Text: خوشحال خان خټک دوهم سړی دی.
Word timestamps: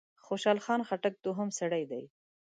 خوشحال 0.25 0.59
خان 0.65 0.81
خټک 0.87 1.13
دوهم 1.25 1.49
سړی 1.59 1.83
دی. 1.91 2.03